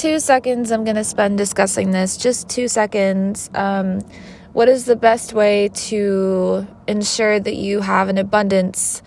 two 0.00 0.18
seconds 0.18 0.72
I'm 0.72 0.84
going 0.84 0.96
to 0.96 1.04
spend 1.04 1.36
discussing 1.36 1.90
this. 1.90 2.16
Just 2.16 2.48
two 2.48 2.68
seconds. 2.68 3.50
Um, 3.54 4.00
what 4.54 4.66
is 4.66 4.86
the 4.86 4.96
best 4.96 5.34
way 5.34 5.68
to 5.68 6.66
ensure 6.88 7.38
that 7.38 7.54
you 7.54 7.82
have 7.82 8.08
an 8.08 8.16
abundance 8.16 9.02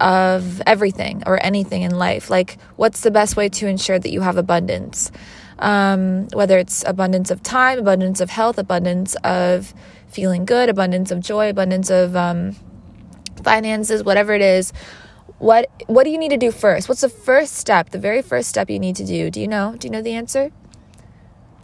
of 0.00 0.62
everything 0.64 1.24
or 1.26 1.44
anything 1.44 1.82
in 1.82 1.98
life? 1.98 2.30
Like, 2.30 2.56
what's 2.76 3.00
the 3.00 3.10
best 3.10 3.36
way 3.36 3.48
to 3.48 3.66
ensure 3.66 3.98
that 3.98 4.10
you 4.10 4.20
have 4.20 4.36
abundance? 4.36 5.10
Um, 5.58 6.28
whether 6.28 6.56
it's 6.56 6.84
abundance 6.86 7.32
of 7.32 7.42
time, 7.42 7.80
abundance 7.80 8.20
of 8.20 8.30
health, 8.30 8.58
abundance 8.58 9.16
of 9.24 9.74
feeling 10.06 10.44
good, 10.44 10.68
abundance 10.68 11.10
of 11.10 11.18
joy, 11.18 11.50
abundance 11.50 11.90
of 11.90 12.14
um, 12.14 12.54
finances, 13.42 14.04
whatever 14.04 14.34
it 14.34 14.42
is. 14.42 14.72
What 15.38 15.70
what 15.86 16.04
do 16.04 16.10
you 16.10 16.18
need 16.18 16.30
to 16.30 16.36
do 16.36 16.50
first? 16.50 16.88
What's 16.88 17.02
the 17.02 17.08
first 17.08 17.54
step? 17.54 17.90
The 17.90 17.98
very 17.98 18.22
first 18.22 18.48
step 18.48 18.68
you 18.68 18.78
need 18.78 18.96
to 18.96 19.04
do. 19.04 19.30
Do 19.30 19.40
you 19.40 19.46
know? 19.46 19.76
Do 19.78 19.86
you 19.86 19.92
know 19.92 20.02
the 20.02 20.14
answer? 20.14 20.50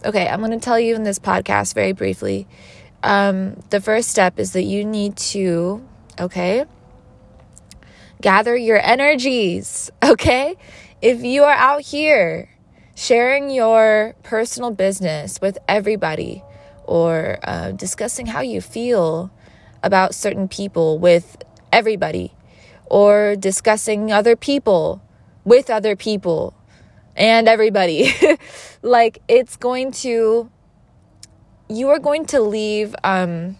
Okay, 0.04 0.28
I'm 0.28 0.40
going 0.40 0.52
to 0.52 0.60
tell 0.60 0.78
you 0.78 0.94
in 0.94 1.02
this 1.02 1.18
podcast 1.18 1.74
very 1.74 1.92
briefly. 1.92 2.46
Um, 3.02 3.56
the 3.70 3.80
first 3.80 4.10
step 4.10 4.38
is 4.38 4.52
that 4.52 4.64
you 4.64 4.84
need 4.84 5.16
to, 5.16 5.82
okay, 6.20 6.66
gather 8.20 8.54
your 8.56 8.78
energies, 8.80 9.90
okay? 10.02 10.56
If 11.00 11.22
you 11.22 11.44
are 11.44 11.52
out 11.52 11.82
here 11.82 12.50
sharing 12.94 13.50
your 13.50 14.14
personal 14.22 14.70
business 14.70 15.40
with 15.40 15.58
everybody 15.68 16.42
or 16.84 17.38
uh, 17.42 17.72
discussing 17.72 18.26
how 18.26 18.40
you 18.40 18.60
feel 18.60 19.30
about 19.82 20.14
certain 20.14 20.48
people 20.48 20.98
with 20.98 21.42
everybody 21.72 22.32
or 22.86 23.36
discussing 23.36 24.12
other 24.12 24.36
people 24.36 25.02
with 25.44 25.70
other 25.70 25.96
people 25.96 26.54
and 27.16 27.48
everybody. 27.48 28.12
like 28.82 29.20
it's 29.28 29.56
going 29.56 29.92
to 29.92 30.50
you 31.68 31.88
are 31.88 31.98
going 31.98 32.26
to 32.26 32.40
leave 32.40 32.94
um 33.04 33.56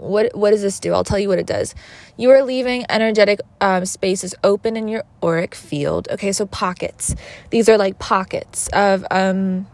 what 0.00 0.34
what 0.34 0.50
does 0.50 0.62
this 0.62 0.80
do? 0.80 0.92
I'll 0.94 1.04
tell 1.04 1.18
you 1.18 1.28
what 1.28 1.38
it 1.38 1.46
does. 1.46 1.74
You 2.16 2.30
are 2.30 2.42
leaving 2.42 2.84
energetic 2.88 3.40
um, 3.60 3.84
spaces 3.84 4.34
open 4.42 4.76
in 4.76 4.88
your 4.88 5.04
auric 5.22 5.54
field. 5.54 6.08
Okay, 6.10 6.32
so 6.32 6.46
pockets. 6.46 7.14
These 7.50 7.68
are 7.68 7.76
like 7.78 7.98
pockets 7.98 8.68
of 8.72 9.04
um 9.10 9.66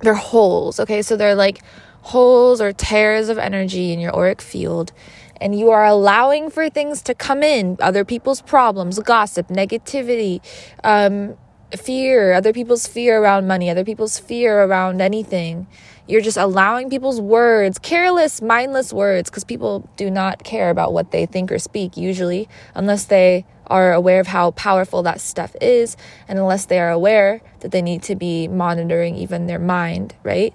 they're 0.00 0.14
holes. 0.14 0.80
Okay, 0.80 1.02
so 1.02 1.16
they're 1.16 1.34
like 1.34 1.60
holes 2.02 2.60
or 2.60 2.72
tears 2.72 3.28
of 3.28 3.36
energy 3.36 3.92
in 3.92 4.00
your 4.00 4.14
auric 4.14 4.40
field 4.40 4.92
and 5.40 5.58
you 5.58 5.70
are 5.70 5.84
allowing 5.84 6.50
for 6.50 6.68
things 6.68 7.02
to 7.02 7.14
come 7.14 7.42
in 7.42 7.76
other 7.80 8.04
people's 8.04 8.42
problems, 8.42 8.98
gossip, 8.98 9.48
negativity, 9.48 10.40
um, 10.84 11.36
fear, 11.76 12.32
other 12.32 12.52
people's 12.52 12.86
fear 12.86 13.22
around 13.22 13.46
money, 13.46 13.70
other 13.70 13.84
people's 13.84 14.18
fear 14.18 14.64
around 14.64 15.00
anything. 15.00 15.66
You're 16.06 16.20
just 16.20 16.36
allowing 16.36 16.90
people's 16.90 17.20
words, 17.20 17.78
careless, 17.78 18.42
mindless 18.42 18.92
words, 18.92 19.30
because 19.30 19.44
people 19.44 19.88
do 19.96 20.10
not 20.10 20.42
care 20.42 20.70
about 20.70 20.92
what 20.92 21.12
they 21.12 21.26
think 21.26 21.52
or 21.52 21.58
speak 21.58 21.96
usually, 21.96 22.48
unless 22.74 23.04
they 23.04 23.46
are 23.68 23.92
aware 23.92 24.18
of 24.18 24.26
how 24.26 24.50
powerful 24.50 25.04
that 25.04 25.20
stuff 25.20 25.54
is, 25.60 25.96
and 26.26 26.38
unless 26.40 26.66
they 26.66 26.80
are 26.80 26.90
aware 26.90 27.40
that 27.60 27.70
they 27.70 27.80
need 27.80 28.02
to 28.02 28.16
be 28.16 28.48
monitoring 28.48 29.14
even 29.14 29.46
their 29.46 29.60
mind, 29.60 30.16
right? 30.24 30.52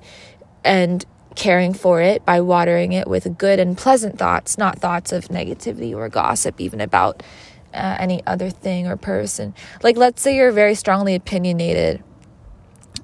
And 0.66 1.06
caring 1.36 1.74
for 1.74 2.02
it 2.02 2.26
by 2.26 2.42
watering 2.42 2.94
it 2.94 3.08
with 3.08 3.38
good 3.38 3.60
and 3.60 3.78
pleasant 3.78 4.18
thoughts, 4.18 4.58
not 4.58 4.80
thoughts 4.80 5.12
of 5.12 5.26
negativity 5.26 5.96
or 5.96 6.08
gossip, 6.10 6.60
even 6.60 6.82
about 6.82 7.22
uh, 7.74 7.98
any 8.00 8.26
other 8.26 8.50
thing 8.50 8.88
or 8.88 8.96
person. 8.98 9.54
Like, 9.84 9.98
let's 9.98 10.22
say 10.22 10.36
you're 10.36 10.52
very 10.52 10.76
strongly 10.76 11.16
opinionated 11.16 12.04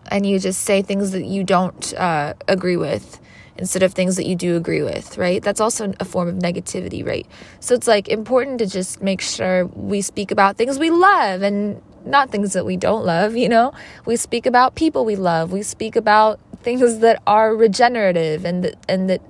and 0.10 0.26
you 0.26 0.40
just 0.40 0.62
say 0.64 0.82
things 0.82 1.12
that 1.12 1.26
you 1.26 1.44
don't 1.44 1.94
uh, 1.94 2.34
agree 2.48 2.78
with 2.78 3.20
instead 3.58 3.84
of 3.84 3.94
things 3.94 4.16
that 4.16 4.26
you 4.26 4.36
do 4.36 4.56
agree 4.56 4.82
with, 4.82 5.18
right? 5.18 5.44
That's 5.44 5.62
also 5.62 5.94
a 6.00 6.06
form 6.06 6.28
of 6.28 6.36
negativity, 6.36 7.06
right? 7.06 7.28
So 7.60 7.76
it's 7.76 7.88
like 7.88 8.08
important 8.08 8.60
to 8.60 8.66
just 8.66 9.02
make 9.02 9.22
sure 9.22 9.66
we 9.68 10.02
speak 10.02 10.32
about 10.32 10.58
things 10.58 10.80
we 10.80 10.90
love 10.90 11.42
and 11.42 11.82
not 12.06 12.32
things 12.32 12.54
that 12.54 12.66
we 12.66 12.78
don't 12.78 13.06
love, 13.06 13.36
you 13.36 13.48
know? 13.48 13.74
We 14.06 14.16
speak 14.16 14.46
about 14.46 14.76
people 14.76 15.06
we 15.06 15.16
love. 15.16 15.52
We 15.52 15.62
speak 15.62 15.96
about 15.96 16.40
things 16.64 17.00
that 17.00 17.22
are 17.28 17.56
regenerative 17.56 18.46
and 18.46 18.64
that, 18.64 18.76
and 18.88 19.10
that 19.10 19.22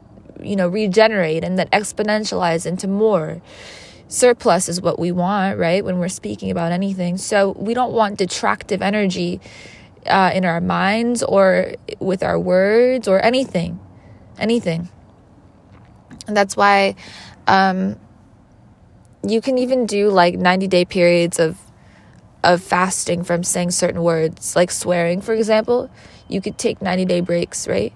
you 0.42 0.56
know 0.56 0.68
regenerate 0.68 1.44
and 1.44 1.58
that 1.60 1.70
exponentialize 1.72 2.66
into 2.66 2.88
more. 2.88 3.42
Surplus 4.08 4.68
is 4.68 4.82
what 4.82 5.00
we 5.00 5.12
want 5.12 5.58
right 5.58 5.86
when 5.86 5.98
we're 5.98 6.10
speaking 6.10 6.52
about 6.52 6.74
anything. 6.74 7.18
So 7.18 7.52
we 7.52 7.74
don't 7.74 7.94
want 7.94 8.18
detractive 8.18 8.82
energy 8.82 9.40
uh, 10.06 10.32
in 10.34 10.44
our 10.44 10.60
minds 10.60 11.24
or 11.24 11.76
with 12.00 12.22
our 12.22 12.38
words 12.38 13.08
or 13.08 13.24
anything 13.24 13.80
anything. 14.42 14.90
And 16.28 16.36
that's 16.36 16.58
why 16.58 16.96
um, 17.48 17.98
you 19.26 19.40
can 19.40 19.58
even 19.58 19.86
do 19.86 20.10
like 20.10 20.36
90 20.36 20.68
day 20.68 20.86
periods 20.86 21.40
of 21.40 21.58
of 22.44 22.62
fasting 22.62 23.24
from 23.24 23.44
saying 23.44 23.70
certain 23.70 24.02
words 24.02 24.56
like 24.56 24.72
swearing 24.72 25.22
for 25.22 25.36
example 25.36 25.92
you 26.32 26.42
could 26.42 26.58
take 26.58 26.82
90 26.82 27.06
day 27.06 27.22
breaks, 27.22 27.68
right? 27.68 27.94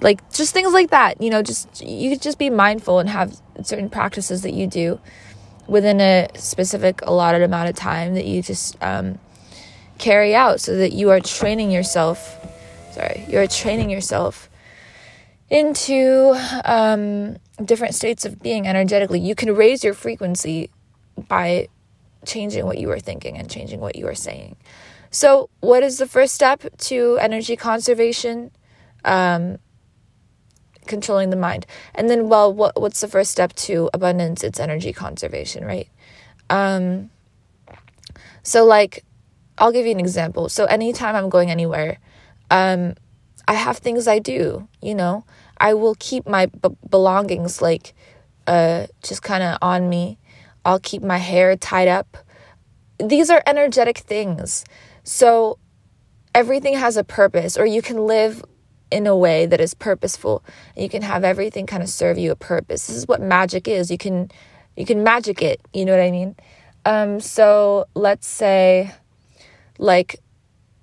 Like 0.00 0.30
just 0.32 0.52
things 0.52 0.72
like 0.72 0.90
that, 0.90 1.20
you 1.22 1.30
know, 1.30 1.42
just 1.42 1.82
you 1.82 2.10
could 2.10 2.22
just 2.22 2.38
be 2.38 2.50
mindful 2.50 2.98
and 2.98 3.08
have 3.08 3.40
certain 3.62 3.88
practices 3.88 4.42
that 4.42 4.52
you 4.52 4.66
do 4.66 5.00
within 5.66 6.00
a 6.00 6.28
specific 6.34 7.00
allotted 7.02 7.42
amount 7.42 7.68
of 7.68 7.74
time 7.74 8.14
that 8.14 8.24
you 8.24 8.42
just 8.42 8.80
um, 8.82 9.18
carry 9.98 10.34
out 10.34 10.60
so 10.60 10.76
that 10.76 10.92
you 10.92 11.10
are 11.10 11.20
training 11.20 11.70
yourself 11.70 12.38
sorry 12.92 13.24
you're 13.28 13.46
training 13.46 13.90
yourself 13.90 14.48
into 15.48 16.34
um, 16.64 17.36
different 17.64 17.94
states 17.94 18.24
of 18.24 18.42
being 18.42 18.66
energetically 18.66 19.18
you 19.18 19.34
can 19.34 19.54
raise 19.54 19.82
your 19.82 19.94
frequency 19.94 20.70
by 21.28 21.68
changing 22.24 22.66
what 22.66 22.78
you 22.78 22.90
are 22.90 22.98
thinking 22.98 23.38
and 23.38 23.50
changing 23.50 23.80
what 23.80 23.96
you 23.96 24.06
are 24.06 24.14
saying 24.14 24.56
so, 25.16 25.48
what 25.60 25.82
is 25.82 25.96
the 25.96 26.06
first 26.06 26.34
step 26.34 26.62
to 26.76 27.16
energy 27.22 27.56
conservation? 27.56 28.50
Um, 29.02 29.56
controlling 30.86 31.30
the 31.30 31.36
mind. 31.36 31.64
And 31.94 32.10
then, 32.10 32.28
well, 32.28 32.52
what 32.52 32.78
what's 32.78 33.00
the 33.00 33.08
first 33.08 33.30
step 33.30 33.54
to 33.54 33.88
abundance? 33.94 34.44
It's 34.44 34.60
energy 34.60 34.92
conservation, 34.92 35.64
right? 35.64 35.88
Um, 36.50 37.08
so, 38.42 38.66
like, 38.66 39.06
I'll 39.56 39.72
give 39.72 39.86
you 39.86 39.92
an 39.92 40.00
example. 40.00 40.50
So, 40.50 40.66
anytime 40.66 41.16
I'm 41.16 41.30
going 41.30 41.50
anywhere, 41.50 41.96
um, 42.50 42.92
I 43.48 43.54
have 43.54 43.78
things 43.78 44.06
I 44.06 44.18
do. 44.18 44.68
You 44.82 44.94
know, 44.94 45.24
I 45.56 45.72
will 45.72 45.96
keep 45.98 46.28
my 46.28 46.44
b- 46.44 46.76
belongings 46.90 47.62
like 47.62 47.94
uh, 48.46 48.88
just 49.02 49.22
kind 49.22 49.42
of 49.42 49.56
on 49.62 49.88
me. 49.88 50.18
I'll 50.66 50.78
keep 50.78 51.00
my 51.00 51.16
hair 51.16 51.56
tied 51.56 51.88
up. 51.88 52.18
These 52.98 53.30
are 53.30 53.42
energetic 53.46 53.98
things. 53.98 54.64
So 55.04 55.58
everything 56.34 56.74
has 56.74 56.96
a 56.96 57.04
purpose, 57.04 57.56
or 57.56 57.66
you 57.66 57.82
can 57.82 58.06
live 58.06 58.42
in 58.90 59.06
a 59.06 59.16
way 59.16 59.46
that 59.46 59.60
is 59.60 59.74
purposeful. 59.74 60.44
You 60.76 60.88
can 60.88 61.02
have 61.02 61.24
everything 61.24 61.66
kind 61.66 61.82
of 61.82 61.88
serve 61.88 62.18
you 62.18 62.30
a 62.30 62.36
purpose. 62.36 62.86
This 62.86 62.96
is 62.96 63.08
what 63.08 63.20
magic 63.20 63.68
is. 63.68 63.90
You 63.90 63.98
can 63.98 64.30
you 64.76 64.84
can 64.84 65.02
magic 65.02 65.42
it. 65.42 65.60
You 65.72 65.84
know 65.84 65.92
what 65.92 66.02
I 66.02 66.10
mean? 66.10 66.36
Um, 66.84 67.18
so 67.18 67.86
let's 67.94 68.28
say, 68.28 68.94
like, 69.78 70.20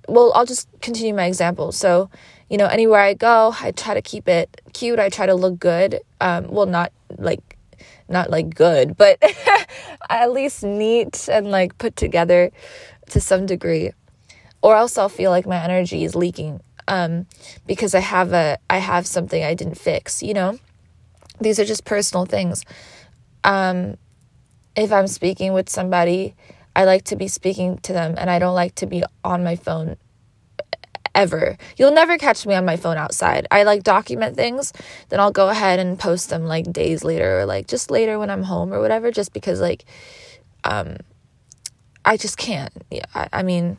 well, 0.10 0.34
I'll 0.36 0.46
just 0.46 0.68
continue 0.82 1.14
my 1.14 1.26
example. 1.26 1.72
So, 1.72 2.10
you 2.50 2.58
know, 2.58 2.68
anywhere 2.68 3.00
I 3.00 3.14
go, 3.14 3.56
I 3.62 3.72
try 3.72 3.94
to 3.94 4.02
keep 4.02 4.28
it 4.28 4.62
cute. 4.74 5.00
I 5.00 5.08
try 5.10 5.26
to 5.26 5.36
look 5.36 5.60
good. 5.60 6.02
Um, 6.20 6.48
well, 6.50 6.66
not 6.66 6.92
like, 7.18 7.58
not 8.08 8.30
like 8.30 8.54
good, 8.56 8.98
but 8.98 9.22
at 10.10 10.32
least 10.32 10.64
neat 10.64 11.28
and 11.32 11.52
like 11.52 11.78
put 11.78 11.96
together 11.96 12.52
to 13.10 13.20
some 13.20 13.46
degree 13.46 13.92
or 14.64 14.76
else 14.76 14.98
I'll 14.98 15.10
feel 15.10 15.30
like 15.30 15.46
my 15.46 15.62
energy 15.62 16.04
is 16.04 16.16
leaking 16.16 16.62
um, 16.88 17.28
because 17.68 17.94
I 17.94 18.00
have 18.00 18.34
a 18.34 18.58
I 18.70 18.78
have 18.78 19.06
something 19.06 19.44
I 19.44 19.54
didn't 19.54 19.78
fix. 19.78 20.24
You 20.24 20.34
know, 20.34 20.60
these 21.40 21.60
are 21.60 21.66
just 21.66 21.86
personal 21.86 22.26
things. 22.26 22.66
Um, 23.44 23.98
if 24.76 24.92
I'm 24.92 25.08
speaking 25.08 25.54
with 25.54 25.70
somebody, 25.70 26.36
I 26.76 26.86
like 26.86 27.04
to 27.06 27.16
be 27.16 27.28
speaking 27.28 27.78
to 27.80 27.94
them, 27.94 28.16
and 28.18 28.30
I 28.30 28.40
don't 28.40 28.56
like 28.56 28.76
to 28.76 28.88
be 28.88 29.04
on 29.24 29.44
my 29.44 29.56
phone 29.56 29.98
ever. 31.16 31.58
You'll 31.78 31.94
never 31.94 32.18
catch 32.18 32.46
me 32.46 32.56
on 32.56 32.66
my 32.66 32.78
phone 32.78 32.98
outside. 32.98 33.48
I 33.52 33.64
like 33.64 33.84
document 33.84 34.36
things, 34.36 34.74
then 35.10 35.20
I'll 35.20 35.32
go 35.32 35.50
ahead 35.50 35.80
and 35.80 36.00
post 36.00 36.30
them 36.30 36.46
like 36.46 36.72
days 36.72 37.04
later 37.04 37.40
or 37.40 37.46
like 37.46 37.68
just 37.68 37.92
later 37.92 38.20
when 38.20 38.30
I'm 38.30 38.44
home 38.44 38.74
or 38.74 38.80
whatever, 38.80 39.12
just 39.12 39.34
because 39.34 39.62
like 39.62 39.86
um 40.64 40.98
I 42.06 42.18
just 42.18 42.38
can't. 42.38 42.74
Yeah, 42.92 43.06
I, 43.16 43.30
I 43.32 43.44
mean 43.44 43.78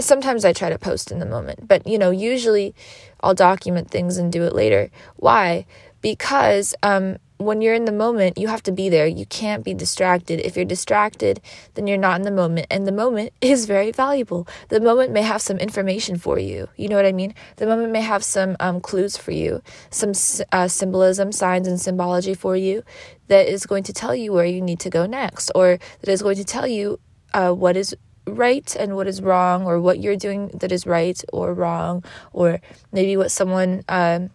sometimes 0.00 0.44
I 0.44 0.52
try 0.52 0.70
to 0.70 0.78
post 0.78 1.10
in 1.10 1.18
the 1.18 1.26
moment, 1.26 1.68
but 1.68 1.86
you 1.86 1.98
know, 1.98 2.10
usually 2.10 2.74
I'll 3.20 3.34
document 3.34 3.90
things 3.90 4.16
and 4.16 4.32
do 4.32 4.42
it 4.44 4.54
later. 4.54 4.90
Why? 5.16 5.66
Because 6.00 6.74
um, 6.82 7.18
when 7.38 7.60
you're 7.60 7.74
in 7.74 7.84
the 7.84 7.92
moment, 7.92 8.38
you 8.38 8.48
have 8.48 8.62
to 8.64 8.72
be 8.72 8.88
there. 8.88 9.06
You 9.06 9.26
can't 9.26 9.64
be 9.64 9.74
distracted. 9.74 10.40
If 10.40 10.56
you're 10.56 10.64
distracted, 10.64 11.40
then 11.74 11.86
you're 11.86 11.98
not 11.98 12.16
in 12.16 12.22
the 12.22 12.30
moment. 12.30 12.66
And 12.70 12.86
the 12.86 12.92
moment 12.92 13.32
is 13.40 13.66
very 13.66 13.92
valuable. 13.92 14.48
The 14.68 14.80
moment 14.80 15.12
may 15.12 15.22
have 15.22 15.42
some 15.42 15.58
information 15.58 16.16
for 16.16 16.38
you. 16.38 16.68
You 16.76 16.88
know 16.88 16.96
what 16.96 17.06
I 17.06 17.12
mean? 17.12 17.34
The 17.56 17.66
moment 17.66 17.92
may 17.92 18.00
have 18.00 18.24
some 18.24 18.56
um, 18.60 18.80
clues 18.80 19.16
for 19.16 19.32
you, 19.32 19.62
some 19.90 20.12
uh, 20.52 20.68
symbolism, 20.68 21.32
signs, 21.32 21.68
and 21.68 21.80
symbology 21.80 22.34
for 22.34 22.56
you 22.56 22.82
that 23.28 23.48
is 23.48 23.66
going 23.66 23.82
to 23.84 23.92
tell 23.92 24.14
you 24.14 24.32
where 24.32 24.46
you 24.46 24.60
need 24.60 24.80
to 24.80 24.90
go 24.90 25.04
next, 25.06 25.50
or 25.54 25.78
that 26.00 26.10
is 26.10 26.22
going 26.22 26.36
to 26.36 26.44
tell 26.44 26.66
you 26.66 26.98
uh, 27.34 27.52
what 27.52 27.76
is 27.76 27.94
right 28.26 28.74
and 28.76 28.96
what 28.96 29.06
is 29.06 29.20
wrong, 29.20 29.64
or 29.64 29.80
what 29.80 30.00
you're 30.00 30.16
doing 30.16 30.48
that 30.54 30.72
is 30.72 30.86
right 30.86 31.22
or 31.32 31.52
wrong, 31.52 32.04
or 32.32 32.60
maybe 32.92 33.16
what 33.16 33.30
someone. 33.30 33.82
Um, 33.88 34.30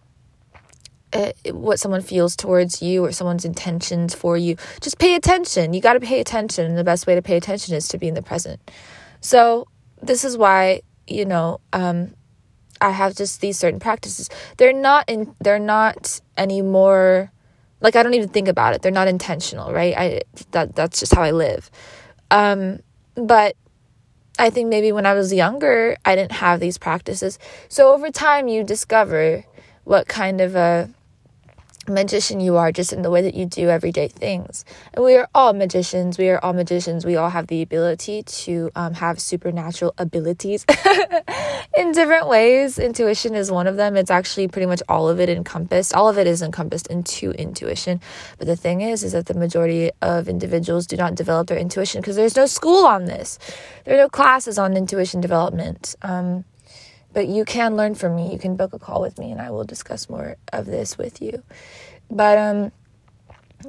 uh, 1.12 1.32
what 1.52 1.78
someone 1.78 2.00
feels 2.00 2.36
towards 2.36 2.82
you 2.82 3.04
or 3.04 3.12
someone's 3.12 3.44
intentions 3.44 4.14
for 4.14 4.36
you. 4.36 4.56
Just 4.80 4.98
pay 4.98 5.14
attention. 5.14 5.74
You 5.74 5.80
got 5.80 5.94
to 5.94 6.00
pay 6.00 6.20
attention. 6.20 6.66
And 6.66 6.78
the 6.78 6.84
best 6.84 7.06
way 7.06 7.14
to 7.14 7.22
pay 7.22 7.36
attention 7.36 7.74
is 7.74 7.88
to 7.88 7.98
be 7.98 8.08
in 8.08 8.14
the 8.14 8.22
present. 8.22 8.60
So, 9.20 9.68
this 10.02 10.24
is 10.24 10.36
why, 10.36 10.82
you 11.06 11.24
know, 11.24 11.60
um, 11.72 12.14
I 12.80 12.90
have 12.90 13.14
just 13.14 13.40
these 13.40 13.58
certain 13.58 13.78
practices. 13.78 14.28
They're 14.56 14.72
not 14.72 15.08
in, 15.08 15.34
they're 15.40 15.60
not 15.60 16.20
anymore 16.36 17.30
like 17.82 17.96
I 17.96 18.02
don't 18.02 18.14
even 18.14 18.28
think 18.28 18.48
about 18.48 18.74
it. 18.74 18.82
They're 18.82 18.92
not 18.92 19.08
intentional, 19.08 19.72
right? 19.72 19.94
I 19.96 20.20
that 20.52 20.74
that's 20.74 21.00
just 21.00 21.14
how 21.14 21.22
I 21.22 21.32
live. 21.32 21.70
Um, 22.30 22.78
but 23.14 23.56
I 24.38 24.48
think 24.50 24.68
maybe 24.68 24.92
when 24.92 25.04
I 25.04 25.12
was 25.12 25.32
younger, 25.32 25.96
I 26.04 26.14
didn't 26.14 26.32
have 26.32 26.60
these 26.60 26.78
practices. 26.78 27.38
So 27.68 27.92
over 27.92 28.10
time, 28.10 28.48
you 28.48 28.64
discover 28.64 29.44
what 29.84 30.08
kind 30.08 30.40
of 30.40 30.54
a 30.54 30.88
magician 31.88 32.40
you 32.40 32.56
are 32.56 32.72
just 32.72 32.92
in 32.92 33.02
the 33.02 33.10
way 33.10 33.22
that 33.22 33.34
you 33.34 33.46
do 33.46 33.68
everyday 33.68 34.08
things. 34.08 34.64
And 34.94 35.04
we 35.04 35.16
are 35.16 35.28
all 35.34 35.52
magicians. 35.52 36.18
We 36.18 36.28
are 36.28 36.38
all 36.44 36.52
magicians. 36.52 37.04
We 37.04 37.16
all 37.16 37.30
have 37.30 37.48
the 37.48 37.62
ability 37.62 38.22
to 38.22 38.70
um, 38.74 38.94
have 38.94 39.20
supernatural 39.20 39.94
abilities 39.98 40.64
in 41.76 41.92
different 41.92 42.28
ways. 42.28 42.78
Intuition 42.78 43.34
is 43.34 43.50
one 43.50 43.66
of 43.66 43.76
them. 43.76 43.96
It's 43.96 44.10
actually 44.10 44.48
pretty 44.48 44.66
much 44.66 44.82
all 44.88 45.08
of 45.08 45.20
it 45.20 45.28
encompassed. 45.28 45.94
All 45.94 46.08
of 46.08 46.18
it 46.18 46.26
is 46.26 46.42
encompassed 46.42 46.86
into 46.88 47.32
intuition. 47.32 48.00
But 48.38 48.46
the 48.46 48.56
thing 48.56 48.80
is, 48.80 49.02
is 49.02 49.12
that 49.12 49.26
the 49.26 49.34
majority 49.34 49.90
of 50.00 50.28
individuals 50.28 50.86
do 50.86 50.96
not 50.96 51.14
develop 51.14 51.48
their 51.48 51.58
intuition 51.58 52.00
because 52.00 52.16
there's 52.16 52.36
no 52.36 52.46
school 52.46 52.84
on 52.84 53.06
this. 53.06 53.38
There 53.84 53.94
are 53.94 54.02
no 54.02 54.08
classes 54.08 54.58
on 54.58 54.76
intuition 54.76 55.20
development. 55.20 55.96
Um, 56.02 56.44
but 57.12 57.28
you 57.28 57.44
can 57.44 57.76
learn 57.76 57.94
from 57.94 58.16
me. 58.16 58.32
You 58.32 58.38
can 58.38 58.56
book 58.56 58.72
a 58.72 58.78
call 58.78 59.00
with 59.00 59.18
me 59.18 59.30
and 59.30 59.40
I 59.40 59.50
will 59.50 59.64
discuss 59.64 60.08
more 60.08 60.36
of 60.52 60.66
this 60.66 60.96
with 60.98 61.20
you. 61.20 61.42
But 62.10 62.38
um 62.38 62.72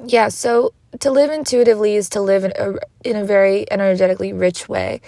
yeah, 0.04 0.28
so 0.28 0.72
to 1.00 1.10
live 1.10 1.30
intuitively 1.30 1.96
is 1.96 2.08
to 2.10 2.20
live 2.20 2.44
in 2.44 2.52
a, 2.56 2.74
in 3.08 3.16
a 3.16 3.24
very 3.24 3.70
energetically 3.70 4.32
rich 4.32 4.68
way 4.68 5.00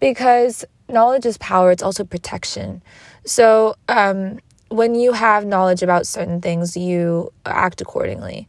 because 0.00 0.64
knowledge 0.88 1.26
is 1.26 1.38
power, 1.38 1.70
it's 1.70 1.82
also 1.82 2.04
protection. 2.04 2.82
So 3.24 3.76
um 3.88 4.40
when 4.68 4.94
you 4.94 5.12
have 5.12 5.46
knowledge 5.46 5.82
about 5.82 6.06
certain 6.06 6.40
things, 6.40 6.76
you 6.76 7.32
act 7.46 7.80
accordingly. 7.80 8.48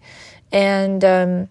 And 0.51 1.03
um 1.03 1.49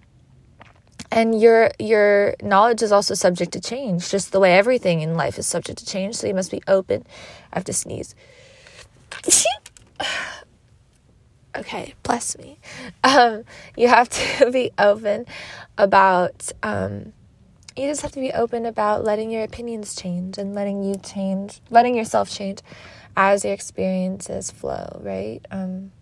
and 1.15 1.41
your 1.41 1.71
your 1.79 2.35
knowledge 2.43 2.83
is 2.83 2.91
also 2.91 3.15
subject 3.15 3.53
to 3.53 3.61
change 3.61 4.11
just 4.11 4.33
the 4.33 4.41
way 4.41 4.59
everything 4.59 5.01
in 5.01 5.15
life 5.15 5.39
is 5.39 5.47
subject 5.47 5.79
to 5.79 5.87
change 5.87 6.17
so 6.17 6.27
you 6.27 6.35
must 6.35 6.51
be 6.51 6.61
open. 6.67 7.07
I 7.53 7.57
have 7.59 7.65
to 7.65 7.73
sneeze. 7.73 8.15
Okay 11.57 11.95
bless 12.03 12.37
me. 12.37 12.59
Um, 13.05 13.45
you 13.77 13.87
have 13.87 14.09
to 14.09 14.51
be 14.53 14.73
open 14.77 15.25
about 15.79 16.51
um, 16.65 17.13
you 17.77 17.87
just 17.87 18.03
have 18.03 18.11
to 18.11 18.21
be 18.21 18.33
open 18.33 18.67
about 18.67 19.05
letting 19.05 19.31
your 19.31 19.45
opinions 19.45 19.95
change 19.95 20.37
and 20.37 20.53
letting 20.53 20.83
you 20.83 20.97
change 20.97 21.61
letting 21.71 21.95
yourself 21.95 22.29
change 22.29 22.59
as 23.17 23.45
your 23.45 23.55
experiences 23.55 24.51
flow 24.51 25.01
right? 25.05 25.47
Um, 25.53 25.93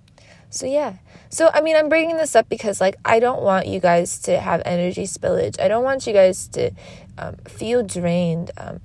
so 0.52 0.66
yeah. 0.66 0.96
So 1.30 1.50
I 1.52 1.62
mean, 1.62 1.76
I'm 1.76 1.88
bringing 1.88 2.18
this 2.18 2.36
up 2.36 2.48
because 2.48 2.80
like 2.80 2.96
I 3.04 3.20
don't 3.20 3.42
want 3.42 3.66
you 3.66 3.80
guys 3.80 4.18
to 4.20 4.38
have 4.38 4.60
energy 4.66 5.04
spillage. 5.04 5.58
I 5.58 5.66
don't 5.66 5.82
want 5.82 6.06
you 6.06 6.12
guys 6.12 6.46
to 6.48 6.72
um, 7.16 7.36
feel 7.48 7.82
drained 7.82 8.50
um, 8.58 8.80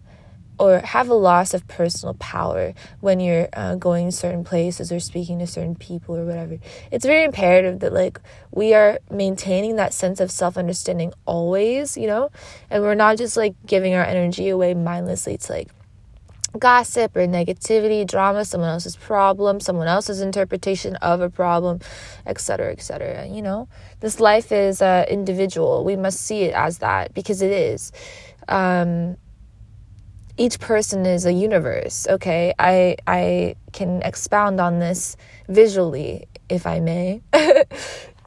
or 0.57 0.79
have 0.79 1.09
a 1.09 1.13
loss 1.13 1.53
of 1.53 1.67
personal 1.67 2.13
power 2.15 2.73
when 3.01 3.19
you're 3.19 3.49
uh, 3.51 3.75
going 3.75 4.11
certain 4.11 4.45
places 4.45 4.93
or 4.93 4.99
speaking 5.01 5.39
to 5.39 5.47
certain 5.47 5.75
people 5.75 6.15
or 6.15 6.23
whatever. 6.23 6.57
It's 6.89 7.05
very 7.05 7.25
imperative 7.25 7.81
that 7.81 7.91
like 7.91 8.21
we 8.51 8.73
are 8.73 8.99
maintaining 9.11 9.75
that 9.75 9.93
sense 9.93 10.21
of 10.21 10.31
self 10.31 10.57
understanding 10.57 11.13
always, 11.25 11.97
you 11.97 12.07
know, 12.07 12.31
and 12.69 12.81
we're 12.81 12.95
not 12.95 13.17
just 13.17 13.35
like 13.35 13.55
giving 13.65 13.93
our 13.93 14.05
energy 14.05 14.47
away 14.47 14.73
mindlessly. 14.73 15.33
It's 15.33 15.49
like 15.49 15.67
gossip 16.57 17.15
or 17.15 17.27
negativity, 17.27 18.05
drama, 18.05 18.45
someone 18.45 18.69
else's 18.69 18.95
problem, 18.95 19.59
someone 19.59 19.87
else's 19.87 20.21
interpretation 20.21 20.95
of 20.97 21.21
a 21.21 21.29
problem, 21.29 21.79
etc., 22.25 22.71
etc. 22.71 23.27
You 23.27 23.41
know, 23.41 23.67
this 23.99 24.19
life 24.19 24.51
is 24.51 24.81
uh, 24.81 25.05
individual. 25.09 25.83
We 25.83 25.95
must 25.95 26.21
see 26.21 26.43
it 26.43 26.53
as 26.53 26.79
that 26.79 27.13
because 27.13 27.41
it 27.41 27.51
is. 27.51 27.91
Um, 28.47 29.17
each 30.37 30.59
person 30.59 31.05
is 31.05 31.25
a 31.25 31.33
universe. 31.33 32.07
Okay, 32.09 32.53
I 32.59 32.97
I 33.07 33.55
can 33.73 34.01
expound 34.03 34.61
on 34.61 34.79
this 34.79 35.17
visually, 35.49 36.27
if 36.49 36.67
I 36.67 36.79
may. 36.79 37.21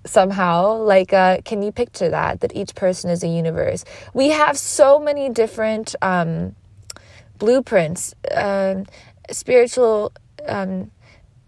somehow 0.07 0.77
like 0.77 1.13
uh, 1.13 1.39
can 1.45 1.63
you 1.63 1.71
picture 1.71 2.09
that 2.09 2.41
that 2.41 2.57
each 2.57 2.75
person 2.75 3.11
is 3.11 3.23
a 3.23 3.29
universe 3.29 3.85
we 4.15 4.31
have 4.31 4.57
so 4.57 4.99
many 4.99 5.29
different 5.29 5.95
um, 6.01 6.57
blueprints, 7.41 8.15
um, 8.33 8.87
spiritual 9.31 10.13
um, 10.47 10.93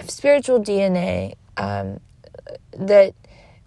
spiritual 0.00 0.60
DNA 0.60 1.34
um, 1.56 2.00
that 2.76 3.14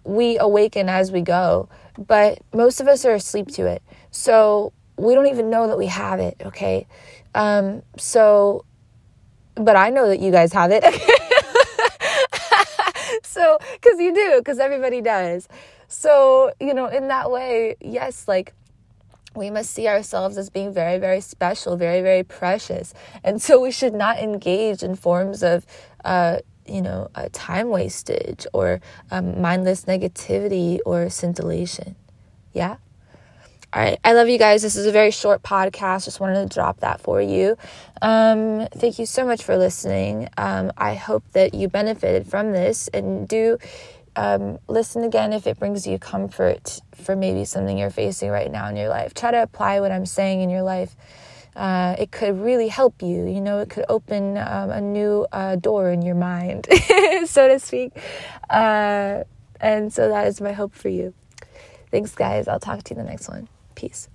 we 0.04 0.36
awaken 0.38 0.90
as 0.90 1.10
we 1.10 1.22
go. 1.22 1.70
But 1.98 2.40
most 2.52 2.80
of 2.80 2.88
us 2.88 3.06
are 3.06 3.14
asleep 3.14 3.48
to 3.52 3.66
it, 3.66 3.82
so 4.10 4.74
we 4.98 5.14
don't 5.14 5.28
even 5.28 5.48
know 5.48 5.66
that 5.68 5.78
we 5.78 5.86
have 5.86 6.20
it. 6.20 6.36
Okay, 6.44 6.86
um, 7.34 7.82
so 7.96 8.66
but 9.54 9.76
I 9.76 9.88
know 9.88 10.08
that 10.08 10.20
you 10.20 10.30
guys 10.30 10.52
have 10.52 10.70
it. 10.70 10.84
so 13.22 13.58
because 13.80 13.98
you 13.98 14.14
do, 14.14 14.34
because 14.38 14.58
everybody 14.58 15.00
does. 15.00 15.48
So 15.88 16.52
you 16.60 16.74
know, 16.74 16.86
in 16.86 17.08
that 17.08 17.30
way, 17.30 17.76
yes, 17.80 18.28
like 18.28 18.52
we 19.36 19.50
must 19.50 19.70
see 19.70 19.86
ourselves 19.88 20.38
as 20.38 20.50
being 20.50 20.72
very, 20.72 20.98
very 20.98 21.20
special, 21.20 21.76
very, 21.76 22.02
very 22.02 22.22
precious. 22.22 22.94
And 23.22 23.40
so 23.40 23.60
we 23.60 23.70
should 23.70 23.94
not 23.94 24.18
engage 24.18 24.82
in 24.82 24.96
forms 24.96 25.42
of, 25.42 25.66
uh, 26.04 26.38
you 26.66 26.82
know, 26.82 27.08
uh, 27.14 27.28
time 27.32 27.68
wastage 27.68 28.46
or 28.52 28.80
um, 29.10 29.40
mindless 29.40 29.84
negativity 29.84 30.78
or 30.84 31.10
scintillation. 31.10 31.96
Yeah? 32.52 32.76
All 33.72 33.82
right. 33.82 33.98
I 34.04 34.14
love 34.14 34.28
you 34.28 34.38
guys. 34.38 34.62
This 34.62 34.76
is 34.76 34.86
a 34.86 34.92
very 34.92 35.10
short 35.10 35.42
podcast. 35.42 36.06
Just 36.06 36.18
wanted 36.18 36.48
to 36.48 36.54
drop 36.54 36.80
that 36.80 37.00
for 37.00 37.20
you. 37.20 37.58
Um, 38.00 38.68
thank 38.68 38.98
you 38.98 39.04
so 39.04 39.26
much 39.26 39.42
for 39.42 39.58
listening. 39.58 40.28
Um, 40.38 40.72
I 40.78 40.94
hope 40.94 41.24
that 41.32 41.52
you 41.52 41.68
benefited 41.68 42.26
from 42.26 42.52
this 42.52 42.88
and 42.88 43.28
do 43.28 43.58
um, 44.16 44.58
listen 44.66 45.04
again 45.04 45.32
if 45.32 45.46
it 45.46 45.58
brings 45.58 45.86
you 45.86 45.98
comfort 45.98 46.80
for 46.94 47.14
maybe 47.14 47.44
something 47.44 47.76
you're 47.76 47.90
facing 47.90 48.30
right 48.30 48.50
now 48.50 48.68
in 48.68 48.76
your 48.76 48.88
life. 48.88 49.14
Try 49.14 49.30
to 49.30 49.42
apply 49.42 49.80
what 49.80 49.92
I'm 49.92 50.06
saying 50.06 50.40
in 50.40 50.50
your 50.50 50.62
life. 50.62 50.96
Uh, 51.54 51.96
it 51.98 52.10
could 52.10 52.38
really 52.40 52.68
help 52.68 53.02
you. 53.02 53.26
You 53.26 53.40
know, 53.40 53.60
it 53.60 53.70
could 53.70 53.84
open 53.88 54.36
um, 54.38 54.70
a 54.70 54.80
new 54.80 55.26
uh, 55.32 55.56
door 55.56 55.90
in 55.90 56.02
your 56.02 56.14
mind, 56.14 56.66
so 57.26 57.48
to 57.48 57.58
speak. 57.58 57.92
Uh, 58.50 59.24
and 59.60 59.92
so 59.92 60.08
that 60.08 60.26
is 60.26 60.40
my 60.40 60.52
hope 60.52 60.74
for 60.74 60.88
you. 60.88 61.14
Thanks, 61.90 62.14
guys. 62.14 62.48
I'll 62.48 62.60
talk 62.60 62.82
to 62.84 62.94
you 62.94 63.00
in 63.00 63.06
the 63.06 63.10
next 63.10 63.28
one. 63.28 63.48
Peace. 63.74 64.08